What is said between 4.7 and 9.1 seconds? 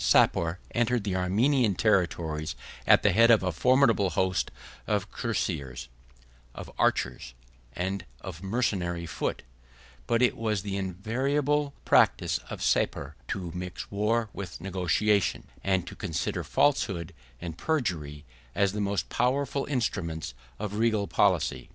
of cuirassiers, of archers, and of mercenary